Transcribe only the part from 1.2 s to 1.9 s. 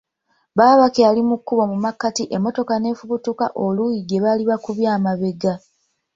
mu kkubo mu